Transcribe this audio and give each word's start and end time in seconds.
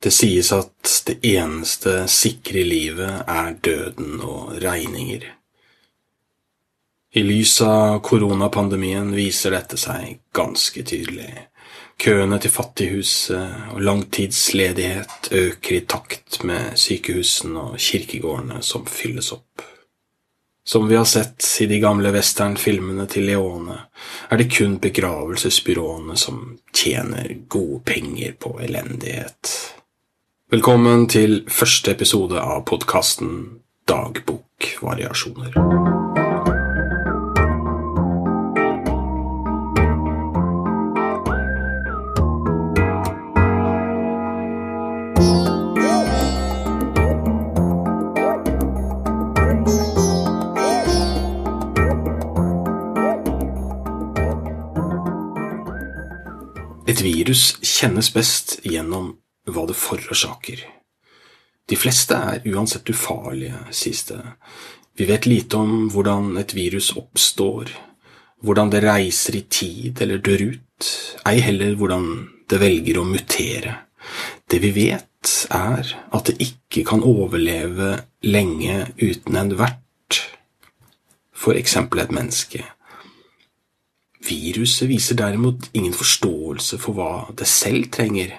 Det 0.00 0.10
sies 0.10 0.48
at 0.56 1.02
det 1.06 1.18
eneste 1.28 2.06
sikre 2.08 2.62
livet 2.64 3.26
er 3.28 3.52
døden 3.60 4.22
og 4.24 4.54
regninger. 4.62 5.26
I 7.12 7.22
lys 7.26 7.56
av 7.66 7.98
koronapandemien 8.06 9.10
viser 9.12 9.52
dette 9.52 9.76
seg 9.80 10.20
ganske 10.32 10.84
tydelig. 10.86 11.32
Køene 12.00 12.38
til 12.40 12.52
fattighuset 12.54 13.74
og 13.74 13.82
langtidsledighet 13.84 15.28
øker 15.36 15.74
i 15.76 15.82
takt 15.84 16.38
med 16.48 16.78
sykehusene 16.80 17.66
og 17.72 17.82
kirkegårdene 17.82 18.62
som 18.64 18.86
fylles 18.88 19.32
opp. 19.36 19.66
Som 20.64 20.88
vi 20.88 20.96
har 20.96 21.04
sett 21.04 21.44
i 21.60 21.66
de 21.66 21.80
gamle 21.82 22.12
westernfilmene 22.14 23.04
til 23.10 23.26
Leone, 23.28 23.76
er 24.30 24.40
det 24.40 24.48
kun 24.54 24.78
begravelsesbyråene 24.80 26.16
som 26.16 26.40
tjener 26.72 27.34
gode 27.48 27.82
penger 27.90 28.38
på 28.38 28.54
elendighet. 28.64 29.52
Velkommen 30.50 31.04
til 31.06 31.44
første 31.46 31.92
episode 31.94 32.40
av 32.42 32.64
podkasten 32.66 33.60
Dagbokvariasjoner. 33.86 35.54
Et 56.90 57.06
virus 57.06 57.54
kjennes 57.62 58.10
best 58.10 58.58
gjennom 58.66 59.14
hva 59.48 59.66
det 59.68 59.78
forårsaker. 59.78 60.64
De 61.70 61.78
fleste 61.78 62.16
er 62.16 62.46
uansett 62.50 62.90
ufarlige, 62.90 63.54
sies 63.70 64.02
det. 64.08 64.20
Vi 64.98 65.06
vet 65.06 65.28
lite 65.28 65.56
om 65.56 65.86
hvordan 65.92 66.34
et 66.40 66.54
virus 66.56 66.90
oppstår, 66.98 67.70
hvordan 68.42 68.72
det 68.72 68.82
reiser 68.84 69.38
i 69.38 69.44
tid 69.46 70.02
eller 70.02 70.18
dør 70.18 70.48
ut, 70.56 70.90
ei 71.28 71.38
heller 71.44 71.76
hvordan 71.78 72.10
det 72.50 72.58
velger 72.60 72.98
å 72.98 73.06
mutere. 73.06 73.76
Det 74.50 74.58
vi 74.64 74.72
vet, 74.74 75.06
er 75.52 75.84
at 76.16 76.30
det 76.30 76.40
ikke 76.40 76.82
kan 76.88 77.04
overleve 77.04 77.92
lenge 78.24 78.86
uten 78.98 79.36
en 79.36 79.52
vert, 79.58 80.20
for 81.36 81.56
eksempel 81.56 82.02
et 82.02 82.14
menneske. 82.14 82.64
Viruset 84.26 84.88
viser 84.88 85.16
derimot 85.16 85.70
ingen 85.72 85.94
forståelse 85.96 86.80
for 86.80 86.96
hva 86.96 87.12
det 87.36 87.48
selv 87.48 87.88
trenger 87.92 88.34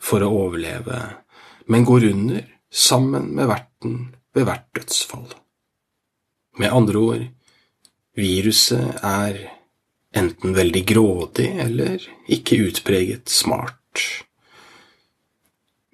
for 0.00 0.24
å 0.24 0.30
overleve, 0.46 1.00
men 1.70 1.86
går 1.86 2.08
under 2.10 2.46
sammen 2.70 3.30
med 3.36 3.50
verten 3.50 4.00
ved 4.34 4.46
hvert 4.48 4.68
dødsfall. 4.76 5.28
Med 6.58 6.72
andre 6.74 6.98
ord, 6.98 7.26
viruset 8.18 9.04
er 9.06 9.38
enten 10.16 10.56
veldig 10.56 10.82
grådig 10.86 11.48
eller 11.62 12.02
ikke 12.32 12.58
utpreget 12.66 13.30
smart. 13.30 13.76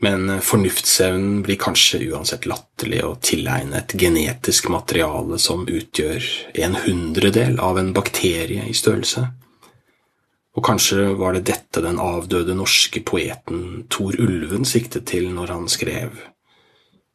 Men 0.02 0.28
fornuftsevnen 0.44 1.40
blir 1.44 1.56
kanskje 1.60 2.02
uansett 2.10 2.44
latterlig 2.48 3.00
å 3.04 3.14
tilegne 3.24 3.80
et 3.80 3.94
genetisk 3.96 4.68
materiale 4.72 5.38
som 5.40 5.64
utgjør 5.64 6.27
en 6.66 6.77
hundredel 6.84 7.56
av 7.64 7.80
en 7.80 7.94
bakterie 7.96 8.66
i 8.68 8.77
størrelse. 8.77 9.24
Kanskje 10.67 11.12
var 11.14 11.36
det 11.36 11.45
dette 11.47 11.83
den 11.84 12.00
avdøde 12.03 12.56
norske 12.59 13.05
poeten 13.06 13.84
Tor 13.92 14.19
Ulven 14.19 14.67
siktet 14.67 15.06
til 15.12 15.31
når 15.34 15.55
han 15.55 15.70
skrev 15.70 16.11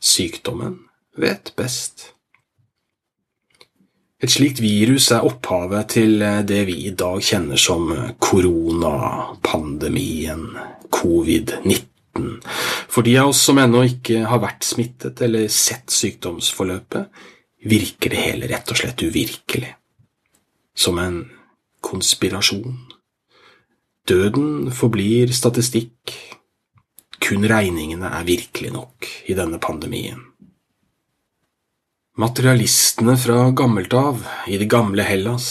Sykdommen 0.01 0.79
vet 1.19 1.51
best. 1.57 2.13
Et 4.21 4.29
slikt 4.29 4.59
virus 4.61 5.07
er 5.11 5.25
opphavet 5.25 5.89
til 5.97 6.21
det 6.47 6.65
vi 6.67 6.85
i 6.85 6.91
dag 6.93 7.21
kjenner 7.25 7.57
som 7.57 8.11
koronapandemien, 8.21 10.57
covid-19. 10.93 12.41
For 12.91 13.01
de 13.07 13.17
av 13.17 13.29
oss 13.31 13.41
som 13.47 13.57
ennå 13.61 13.83
ikke 13.89 14.17
har 14.29 14.39
vært 14.43 14.63
smittet 14.67 15.21
eller 15.25 15.47
sett 15.49 15.89
sykdomsforløpet, 15.93 17.05
virker 17.65 18.09
det 18.13 18.19
hele 18.21 18.47
rett 18.51 18.71
og 18.73 18.77
slett 18.77 19.01
uvirkelig. 19.01 19.75
Som 20.77 20.99
en 21.01 21.31
konspirasjon. 21.81 22.90
Døden 24.09 24.71
forblir 24.73 25.31
statistikk. 25.35 26.13
Kun 27.21 27.45
regningene 27.45 28.09
er 28.09 28.25
virkelig 28.25 28.71
nok 28.73 29.07
i 29.29 29.35
denne 29.37 29.59
pandemien. 29.61 30.23
Materialistene 32.19 33.13
fra 33.17 33.51
gammelt 33.55 33.93
av, 33.95 34.25
i 34.49 34.57
det 34.59 34.67
gamle 34.69 35.05
Hellas, 35.05 35.47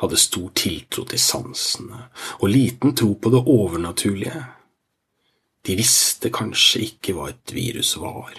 hadde 0.00 0.18
stor 0.18 0.48
tiltro 0.58 1.04
til 1.06 1.20
sansene 1.22 2.08
og 2.40 2.48
liten 2.50 2.96
tro 2.98 3.12
på 3.14 3.30
det 3.34 3.42
overnaturlige. 3.44 4.40
De 5.66 5.76
visste 5.78 6.32
kanskje 6.34 6.82
ikke 6.86 7.14
hva 7.14 7.28
et 7.30 7.54
virus 7.54 7.92
var, 8.00 8.32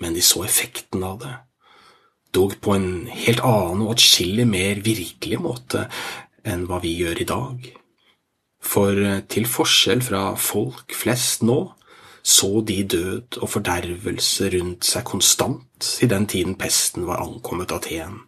men 0.00 0.16
de 0.16 0.24
så 0.24 0.42
effekten 0.46 1.04
av 1.06 1.20
det, 1.22 1.34
dog 2.34 2.56
på 2.64 2.74
en 2.74 2.90
helt 3.12 3.44
annen 3.44 3.84
og 3.86 3.94
atskillig 3.94 4.48
mer 4.48 4.82
virkelig 4.86 5.40
måte 5.42 5.86
enn 6.46 6.64
hva 6.66 6.80
vi 6.82 6.96
gjør 7.02 7.22
i 7.22 7.28
dag. 7.28 7.70
For 8.60 8.96
til 9.32 9.46
forskjell 9.48 10.02
fra 10.04 10.34
folk 10.38 10.94
flest 10.94 11.42
nå, 11.46 11.60
så 12.22 12.60
de 12.66 12.82
død 12.84 13.38
og 13.40 13.48
fordervelse 13.48 14.50
rundt 14.54 14.84
seg 14.84 15.06
konstant 15.08 15.86
i 16.04 16.08
den 16.10 16.26
tiden 16.28 16.56
pesten 16.60 17.06
var 17.08 17.22
ankommet 17.24 17.72
Aten. 17.72 18.18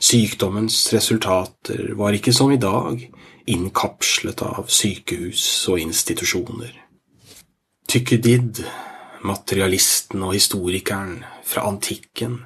Sykdommens 0.00 0.86
resultater 0.94 1.92
var 1.98 2.16
ikke 2.16 2.32
som 2.32 2.52
i 2.52 2.60
dag, 2.60 3.04
innkapslet 3.52 4.40
av 4.46 4.70
sykehus 4.72 5.44
og 5.68 5.82
institusjoner. 5.82 6.72
Tykkedid, 7.92 8.62
materialisten 9.22 10.22
og 10.24 10.32
historikeren 10.38 11.20
fra 11.44 11.66
antikken, 11.68 12.40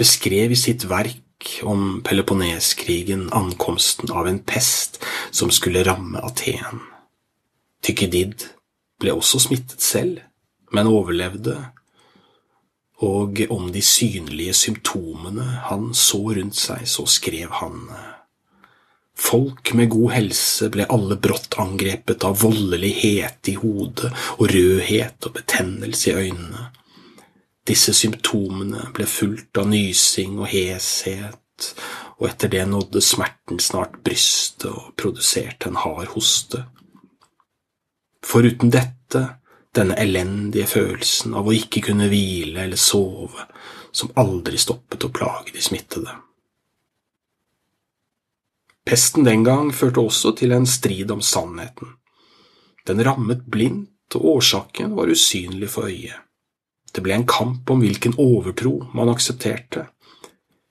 beskrev 0.00 0.50
i 0.50 0.58
sitt 0.58 0.88
verk 0.90 1.22
om 1.62 2.00
Peloponneskrigen 2.04 3.28
ankomsten 3.32 4.10
av 4.12 4.28
en 4.28 4.38
pest 4.38 5.00
som 5.30 5.50
skulle 5.50 5.84
ramme 5.86 6.20
Aten. 6.24 6.82
Tykkedid 7.84 8.48
ble 9.00 9.14
også 9.16 9.40
smittet 9.40 9.80
selv 9.80 10.20
men 10.70 10.90
overlevde, 10.90 11.56
og 13.00 13.40
om 13.50 13.70
de 13.72 13.82
synlige 13.84 14.54
symptomene 14.54 15.46
han 15.70 15.90
så 15.96 16.20
rundt 16.36 16.58
seg, 16.58 16.86
så 16.88 17.06
skrev 17.08 17.60
han 17.62 17.84
Folk 19.20 19.74
med 19.76 19.90
god 19.92 20.14
helse 20.14 20.70
ble 20.72 20.86
alle 20.88 21.18
brått 21.20 21.58
angrepet 21.60 22.24
av 22.24 22.38
voldelig 22.40 22.92
hete 23.02 23.52
i 23.52 23.56
hodet 23.60 24.08
og 24.38 24.46
rødhet 24.48 25.28
og 25.28 25.34
betennelse 25.36 26.08
i 26.08 26.14
øynene. 26.22 26.62
Disse 27.70 27.92
symptomene 27.94 28.88
ble 28.94 29.06
fulgt 29.06 29.60
av 29.60 29.68
nysing 29.70 30.40
og 30.40 30.48
heshet, 30.50 31.66
og 32.18 32.26
etter 32.26 32.50
det 32.50 32.64
nådde 32.66 33.02
smerten 33.04 33.60
snart 33.62 34.00
brystet 34.04 34.66
og 34.72 34.88
produserte 34.98 35.70
en 35.70 35.78
hard 35.78 36.10
hoste. 36.16 36.64
Foruten 38.26 38.72
dette 38.74 39.22
denne 39.76 39.94
elendige 40.02 40.66
følelsen 40.66 41.36
av 41.38 41.46
å 41.46 41.54
ikke 41.54 41.84
kunne 41.86 42.08
hvile 42.10 42.64
eller 42.64 42.80
sove, 42.80 43.46
som 43.94 44.10
aldri 44.18 44.58
stoppet 44.58 45.06
å 45.06 45.12
plage 45.14 45.54
de 45.54 45.62
smittede. 45.62 46.16
Pesten 48.86 49.28
den 49.28 49.44
gang 49.46 49.70
førte 49.70 50.02
også 50.02 50.32
til 50.40 50.56
en 50.56 50.66
strid 50.66 51.12
om 51.14 51.22
sannheten. 51.22 51.94
Den 52.88 53.04
rammet 53.06 53.46
blindt, 53.46 53.94
og 54.18 54.26
årsaken 54.40 54.96
var 54.98 55.12
usynlig 55.12 55.70
for 55.70 55.86
øyet. 55.86 56.18
Det 56.94 57.02
ble 57.04 57.14
en 57.14 57.26
kamp 57.28 57.70
om 57.70 57.82
hvilken 57.84 58.16
overtro 58.18 58.76
man 58.96 59.12
aksepterte. 59.12 59.86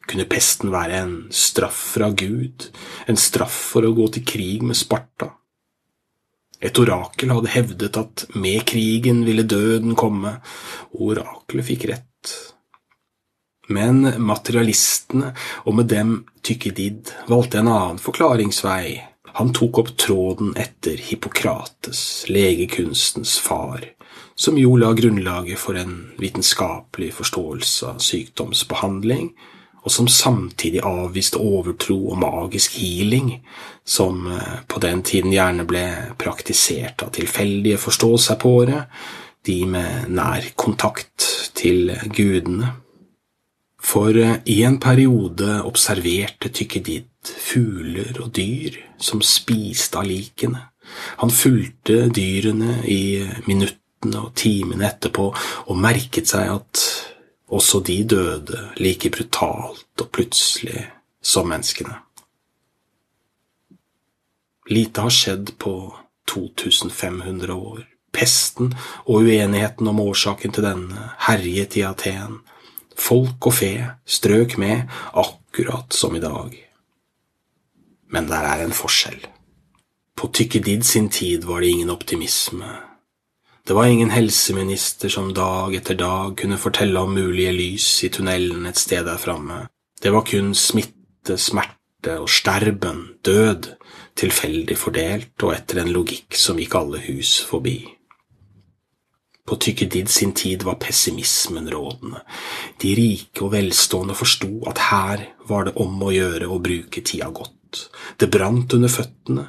Kunne 0.09 0.25
pesten 0.29 0.71
være 0.73 1.01
en 1.03 1.17
straff 1.35 1.79
fra 1.93 2.09
Gud, 2.09 2.65
en 3.07 3.19
straff 3.19 3.55
for 3.73 3.85
å 3.85 3.93
gå 3.97 4.07
til 4.15 4.25
krig 4.25 4.65
med 4.65 4.77
Sparta? 4.77 5.35
Et 6.59 6.75
orakel 6.81 7.31
hadde 7.31 7.51
hevdet 7.53 7.97
at 7.99 8.25
med 8.35 8.65
krigen 8.67 9.21
ville 9.27 9.45
døden 9.47 9.95
komme, 9.99 10.39
og 10.91 11.13
oraklet 11.13 11.67
fikk 11.69 11.85
rett. 11.93 12.33
Men 13.69 14.01
materialistene, 14.17 15.31
og 15.69 15.77
med 15.77 15.91
dem 15.93 16.15
Tykkedid, 16.43 17.13
valgte 17.29 17.61
en 17.61 17.69
annen 17.69 18.01
forklaringsvei. 18.01 18.97
Han 19.37 19.53
tok 19.53 19.83
opp 19.83 19.93
tråden 20.01 20.55
etter 20.59 20.97
Hippokrates, 20.97 22.25
legekunstens 22.33 23.37
far, 23.45 23.85
som 24.39 24.57
jo 24.57 24.77
la 24.79 24.93
grunnlaget 24.95 25.59
for 25.59 25.75
en 25.75 25.95
vitenskapelig 26.19 27.11
forståelse 27.17 27.93
av 27.93 28.03
sykdomsbehandling, 28.03 29.33
og 29.83 29.91
som 29.91 30.07
samtidig 30.11 30.79
avviste 30.87 31.39
overtro 31.39 31.97
og 32.13 32.19
magisk 32.19 32.77
healing, 32.79 33.33
som 33.83 34.27
eh, 34.31 34.61
på 34.67 34.79
den 34.83 35.03
tiden 35.03 35.33
gjerne 35.35 35.65
ble 35.67 35.85
praktisert 36.19 37.03
av 37.03 37.11
tilfeldige 37.15 37.79
forstå-seg-på-åre, 37.79 38.83
de 39.47 39.57
med 39.65 40.11
nær 40.11 40.51
kontakt 40.59 41.27
til 41.55 41.91
gudene. 42.07 42.73
For 43.79 44.15
eh, 44.15 44.39
i 44.51 44.61
en 44.67 44.79
periode 44.79 45.61
observerte 45.67 46.51
Tykkedid 46.51 47.07
fugler 47.43 48.19
og 48.23 48.31
dyr 48.35 48.79
som 48.99 49.23
spiste 49.23 49.99
av 49.99 50.07
likene. 50.07 50.67
Han 51.19 51.31
fulgte 51.31 52.07
dyrene 52.15 52.79
i 52.87 53.01
minuttene 53.99 54.25
og 54.25 54.35
timene 54.35 54.87
etterpå 54.87 55.33
og 55.67 55.77
merket 55.77 56.27
seg 56.27 56.49
at 56.49 56.83
også 57.49 57.81
de 57.81 58.03
døde 58.03 58.71
like 58.77 59.09
brutalt 59.09 60.01
og 60.01 60.11
plutselig 60.11 60.87
som 61.21 61.49
menneskene. 61.49 61.95
Lite 64.69 65.01
har 65.01 65.09
skjedd 65.09 65.57
på 65.57 65.95
2500 66.27 67.53
år. 67.53 67.87
Pesten 68.11 68.73
og 69.07 69.23
uenigheten 69.23 69.87
om 69.87 69.99
årsaken 69.99 70.51
til 70.51 70.63
denne 70.63 71.11
herjet 71.25 71.77
i 71.77 71.83
Aten. 71.83 72.39
Folk 72.95 73.47
og 73.47 73.53
fe 73.53 73.95
strøk 74.05 74.57
med, 74.57 74.89
akkurat 75.13 75.93
som 75.93 76.15
i 76.15 76.19
dag. 76.19 76.53
Men 78.11 78.27
der 78.27 78.45
er 78.45 78.63
en 78.63 78.73
forskjell. 78.73 79.25
På 80.15 80.27
Tykkedid 80.27 80.83
sin 80.83 81.09
tid 81.09 81.45
var 81.45 81.61
det 81.61 81.69
ingen 81.69 81.89
optimisme. 81.89 82.88
Det 83.69 83.75
var 83.75 83.85
ingen 83.85 84.09
helseminister 84.09 85.09
som 85.09 85.27
dag 85.33 85.75
etter 85.77 85.93
dag 85.95 86.31
kunne 86.37 86.57
fortelle 86.57 87.03
om 87.05 87.11
mulige 87.13 87.51
lys 87.53 87.89
i 88.01 88.07
tunnelen 88.09 88.63
et 88.65 88.79
sted 88.81 89.05
der 89.05 89.19
framme. 89.21 89.59
Det 90.01 90.09
var 90.09 90.25
kun 90.25 90.55
smitte, 90.57 91.35
smerte 91.37 92.15
og 92.17 92.31
sterben, 92.33 93.03
død, 93.21 93.67
tilfeldig 94.17 94.73
fordelt 94.73 95.45
og 95.45 95.53
etter 95.53 95.83
en 95.83 95.93
logikk 95.93 96.33
som 96.33 96.57
gikk 96.57 96.79
alle 96.81 97.03
hus 97.11 97.35
forbi. 97.51 97.75
På 99.45 99.59
Tykkedid 99.61 100.09
sin 100.09 100.33
tid 100.33 100.65
var 100.65 100.81
pessimismen 100.81 101.69
rådende. 101.69 102.25
De 102.81 102.97
rike 102.97 103.45
og 103.45 103.53
velstående 103.53 104.17
forsto 104.17 104.51
at 104.73 104.85
her 104.89 105.29
var 105.45 105.69
det 105.69 105.77
om 105.77 105.93
å 106.01 106.13
gjøre 106.17 106.49
å 106.49 106.57
bruke 106.57 107.05
tida 107.05 107.29
godt. 107.29 107.85
Det 108.17 108.33
brant 108.33 108.73
under 108.81 108.97
føttene. 108.97 109.47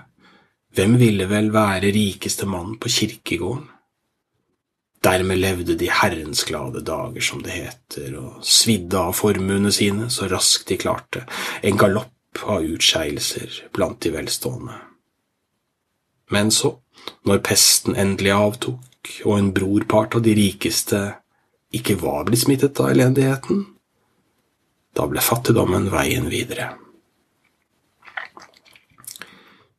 Hvem 0.76 1.00
ville 1.00 1.32
vel 1.32 1.54
være 1.56 1.96
rikeste 1.96 2.44
mann 2.44 2.76
på 2.76 2.92
kirkegården? 3.00 3.70
Dermed 5.00 5.40
levde 5.40 5.78
de 5.80 5.88
herrens 5.88 6.44
glade 6.44 6.82
dager, 6.84 7.22
som 7.24 7.40
det 7.42 7.54
heter, 7.56 8.12
og 8.20 8.44
svidde 8.44 9.00
av 9.00 9.14
formuene 9.16 9.72
sine 9.72 10.10
så 10.12 10.28
raskt 10.28 10.68
de 10.68 10.76
klarte, 10.80 11.24
en 11.64 11.80
galopp 11.80 12.42
av 12.44 12.66
utskeielser 12.66 13.62
blant 13.72 14.00
de 14.04 14.12
velstående. 14.12 14.76
Men 16.30 16.52
så, 16.54 16.74
når 17.24 17.40
pesten 17.48 17.96
endelig 17.96 18.34
avtok, 18.36 19.14
og 19.24 19.38
en 19.38 19.50
brorpart 19.56 20.18
av 20.18 20.22
de 20.26 20.36
rikeste 20.36 21.00
ikke 21.74 21.96
var 22.02 22.26
blitt 22.28 22.44
smittet 22.44 22.78
av 22.82 22.92
elendigheten, 22.92 23.64
da 24.94 25.06
ble 25.08 25.22
fattigdommen 25.24 25.88
veien 25.90 26.28
videre. 26.30 26.74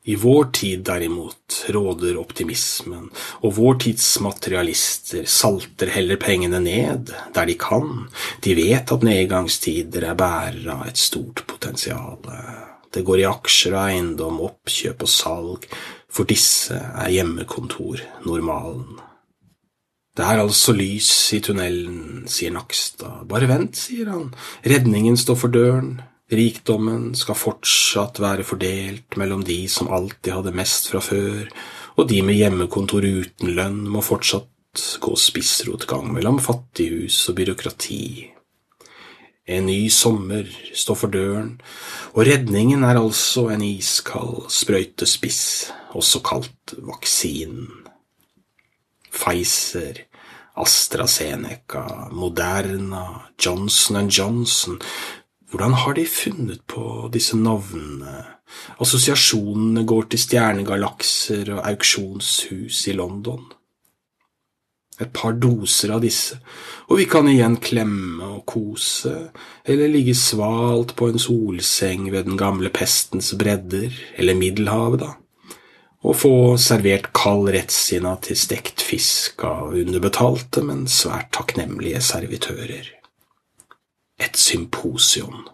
I 0.03 0.15
vår 0.15 0.47
tid 0.53 0.79
derimot 0.85 1.65
råder 1.69 2.17
optimismen, 2.17 3.11
og 3.45 3.53
vår 3.53 3.75
tids 3.83 4.07
materialister 4.25 5.27
salter 5.29 5.91
heller 5.93 6.17
pengene 6.17 6.57
ned 6.63 7.11
der 7.35 7.45
de 7.45 7.53
kan, 7.61 8.07
de 8.41 8.55
vet 8.57 8.89
at 8.95 9.05
nedgangstider 9.05 10.07
er 10.09 10.17
bærere 10.17 10.73
av 10.73 10.87
et 10.89 10.97
stort 10.97 11.45
potensial. 11.45 12.17
Det 12.91 13.05
går 13.05 13.21
i 13.21 13.29
aksjer 13.29 13.77
og 13.77 13.83
eiendom, 13.85 14.41
oppkjøp 14.49 15.05
og 15.05 15.13
salg, 15.13 15.69
for 16.11 16.27
disse 16.27 16.75
er 16.75 17.13
hjemmekontor 17.13 18.01
normalen. 18.25 18.97
Det 20.17 20.25
er 20.27 20.41
altså 20.41 20.73
lys 20.75 21.11
i 21.37 21.39
tunnelen, 21.45 22.25
sier 22.27 22.51
Nakstad. 22.51 23.21
Bare 23.29 23.47
vent, 23.47 23.77
sier 23.79 24.09
han. 24.11 24.33
Redningen 24.67 25.15
står 25.15 25.37
for 25.45 25.53
døren. 25.53 26.01
Rikdommen 26.31 27.09
skal 27.17 27.35
fortsatt 27.35 28.21
være 28.23 28.45
fordelt 28.47 29.17
mellom 29.19 29.41
de 29.43 29.65
som 29.67 29.91
alltid 29.91 30.31
hadde 30.31 30.55
mest 30.55 30.87
fra 30.87 31.01
før, 31.03 31.49
og 31.99 32.07
de 32.07 32.21
med 32.23 32.37
hjemmekontor 32.39 33.03
uten 33.03 33.51
lønn 33.57 33.81
må 33.91 34.03
fortsatt 34.05 34.47
gå 35.03 35.15
spissrotgang 35.19 36.07
mellom 36.15 36.39
fattighus 36.39 37.17
og 37.27 37.35
byråkrati. 37.41 38.05
En 39.51 39.67
ny 39.67 39.89
sommer 39.91 40.47
står 40.77 40.99
for 41.01 41.11
døren, 41.11 41.57
og 42.15 42.23
redningen 42.29 42.85
er 42.87 43.01
altså 43.01 43.49
en 43.51 43.65
iskald 43.65 44.47
sprøytespiss, 44.53 45.43
også 45.91 46.21
kalt 46.23 46.75
vaksinen. 46.79 47.67
Pfizer, 49.11 50.05
AstraZeneca, 50.55 52.07
Moderna, 52.15 53.27
Johnson 53.35 54.07
Johnson 54.07 54.79
Hvordan 55.51 55.73
har 55.83 55.95
de 55.97 56.05
funnet 56.07 56.61
på 56.71 57.09
disse 57.11 57.35
navnene? 57.35 58.21
Assosiasjonene 58.83 59.83
går 59.87 60.11
til 60.11 60.21
stjernegalakser 60.23 61.51
og 61.57 61.65
auksjonshus 61.73 62.85
i 62.91 62.95
London. 62.95 63.43
Et 65.01 65.09
par 65.11 65.33
doser 65.33 65.91
av 65.95 66.03
disse, 66.03 66.37
og 66.87 66.99
vi 66.99 67.07
kan 67.09 67.27
igjen 67.27 67.55
klemme 67.63 68.27
og 68.37 68.43
kose, 68.47 69.15
eller 69.65 69.89
ligge 69.89 70.13
svalt 70.15 70.93
på 70.95 71.09
en 71.09 71.19
solseng 71.19 72.11
ved 72.13 72.29
den 72.29 72.37
gamle 72.37 72.69
pestens 72.69 73.33
bredder, 73.39 73.89
eller 74.21 74.37
Middelhavet, 74.37 75.01
da 75.01 75.15
og 76.01 76.17
få 76.17 76.33
servert 76.57 77.11
kald 77.13 77.51
rettsinna 77.53 78.15
til 78.25 78.37
stekt 78.39 78.81
fisk 78.81 79.43
av 79.45 79.75
underbetalte, 79.77 80.63
men 80.65 80.87
svært 80.89 81.29
takknemlige 81.37 82.01
servitører. 82.01 82.89
Et 84.21 84.37
symposion. 84.37 85.47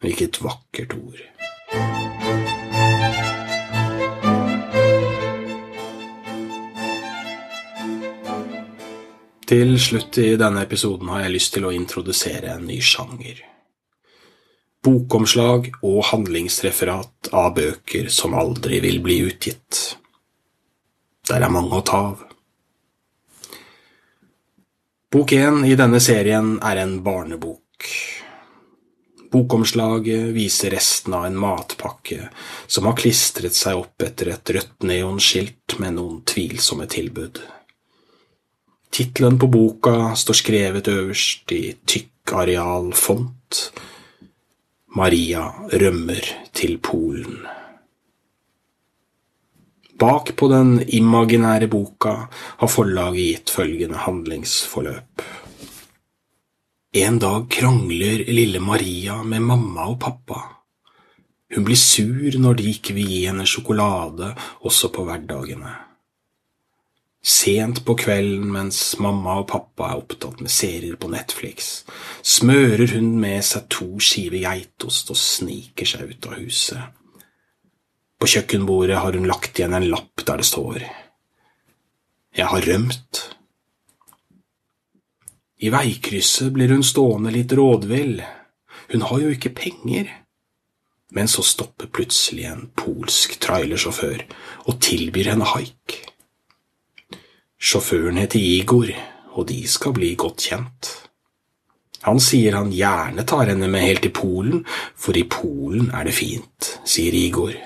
Hvilket 0.00 0.40
vakkert 0.42 0.96
ord. 0.96 1.20
Til 9.50 9.76
slutt 9.82 10.18
i 10.22 10.32
denne 10.40 10.64
episoden 10.64 11.10
har 11.12 11.26
jeg 11.26 11.36
lyst 11.36 11.54
til 11.58 11.68
å 11.68 11.74
introdusere 11.74 12.54
en 12.56 12.68
ny 12.70 12.80
sjanger 12.80 13.44
bokomslag 14.84 15.68
og 15.84 16.04
handlingsreferat 16.10 17.30
av 17.36 17.52
bøker 17.58 18.08
som 18.12 18.36
aldri 18.38 18.80
vil 18.84 19.00
bli 19.04 19.20
utgitt. 19.28 19.80
Der 21.28 21.44
er 21.44 21.52
mange 21.52 21.76
å 21.76 21.84
ta 21.84 22.02
av. 22.10 22.29
Bok 25.10 25.32
én 25.32 25.64
i 25.66 25.72
denne 25.74 25.98
serien 25.98 26.52
er 26.62 26.78
en 26.78 26.92
barnebok. 27.02 27.86
Bokomslaget 29.30 30.28
viser 30.36 30.70
resten 30.70 31.16
av 31.18 31.24
en 31.26 31.38
matpakke 31.42 32.28
som 32.70 32.86
har 32.86 32.94
klistret 33.00 33.58
seg 33.58 33.80
opp 33.80 34.06
etter 34.06 34.30
et 34.30 34.54
rødt 34.54 34.86
neonskilt 34.86 35.80
med 35.82 35.96
noen 35.98 36.22
tvilsomme 36.22 36.86
tilbud. 36.94 37.42
Tittelen 38.94 39.38
på 39.42 39.50
boka 39.50 40.12
står 40.14 40.42
skrevet 40.44 40.94
øverst 40.94 41.58
i 41.58 41.64
tykk 41.90 42.36
arealfont, 42.44 43.64
Maria 44.94 45.48
rømmer 45.74 46.34
til 46.54 46.78
Polen. 46.78 47.40
Bak 50.00 50.32
på 50.36 50.48
den 50.48 50.78
imaginære 50.88 51.68
boka 51.68 52.14
har 52.32 52.70
forlaget 52.72 53.26
gitt 53.26 53.52
følgende 53.52 54.00
handlingsforløp. 54.00 55.24
En 56.96 57.18
dag 57.22 57.44
krangler 57.52 58.24
lille 58.32 58.62
Maria 58.64 59.20
med 59.22 59.44
mamma 59.44 59.90
og 59.92 60.00
pappa. 60.00 60.40
Hun 61.54 61.66
blir 61.66 61.76
sur 61.76 62.38
når 62.38 62.56
de 62.58 62.70
ikke 62.70 62.94
vil 62.96 63.12
gi 63.12 63.20
henne 63.26 63.46
sjokolade 63.46 64.32
også 64.66 64.90
på 64.94 65.04
hverdagene. 65.06 65.74
Sent 67.20 67.82
på 67.84 67.94
kvelden 68.00 68.48
mens 68.54 68.78
mamma 68.98 69.36
og 69.42 69.50
pappa 69.50 69.90
er 69.90 70.00
opptatt 70.00 70.40
med 70.40 70.50
serier 70.50 70.96
på 70.96 71.10
Netflix, 71.12 71.82
smører 72.24 72.94
hun 72.94 73.18
med 73.20 73.44
seg 73.44 73.68
to 73.68 73.90
skiver 74.00 74.40
geitost 74.46 75.12
og 75.12 75.20
sniker 75.20 75.92
seg 75.92 76.14
ut 76.14 76.30
av 76.30 76.38
huset. 76.40 76.99
På 78.20 78.28
kjøkkenbordet 78.28 78.98
har 79.00 79.16
hun 79.16 79.28
lagt 79.28 79.58
igjen 79.58 79.74
en 79.76 79.88
lapp 79.88 80.24
der 80.28 80.42
det 80.42 80.48
står 80.48 80.82
Jeg 82.36 82.46
har 82.52 82.66
rømt. 82.68 83.20
I 85.60 85.70
veikrysset 85.72 86.52
blir 86.52 86.72
hun 86.72 86.84
stående 86.84 87.32
litt 87.32 87.52
rådvill, 87.56 88.20
hun 88.92 89.06
har 89.08 89.22
jo 89.24 89.32
ikke 89.34 89.54
penger. 89.56 90.08
Men 91.10 91.28
så 91.28 91.42
stopper 91.42 91.90
plutselig 91.90 92.46
en 92.46 92.68
polsk 92.78 93.34
trailersjåfør 93.42 94.22
og 94.70 94.78
tilbyr 94.84 95.32
henne 95.32 95.48
haik. 95.52 95.96
Sjåføren 97.60 98.20
heter 98.20 98.40
Igor, 98.40 98.92
og 99.34 99.48
de 99.50 99.58
skal 99.68 99.96
bli 99.96 100.14
godt 100.18 100.46
kjent. 100.48 100.92
Han 102.06 102.20
sier 102.22 102.56
han 102.56 102.70
gjerne 102.72 103.26
tar 103.28 103.50
henne 103.50 103.68
med 103.68 103.84
helt 103.84 104.04
til 104.06 104.14
Polen, 104.16 104.62
for 104.96 105.18
i 105.18 105.26
Polen 105.28 105.90
er 105.92 106.06
det 106.08 106.16
fint, 106.16 106.70
sier 106.88 107.16
Igor. 107.16 107.56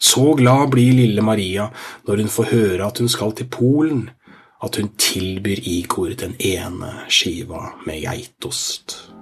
Så 0.00 0.34
glad 0.36 0.70
blir 0.74 0.92
lille 0.92 1.22
Maria 1.24 1.70
når 2.06 2.22
hun 2.22 2.32
får 2.32 2.52
høre 2.52 2.86
at 2.86 2.98
hun 3.00 3.08
skal 3.08 3.32
til 3.36 3.48
Polen, 3.50 4.08
at 4.62 4.76
hun 4.76 4.92
tilbyr 4.98 5.62
Igor 5.64 6.12
den 6.18 6.36
ene 6.40 6.92
skiva 7.08 7.70
med 7.86 8.02
geitost. 8.04 9.15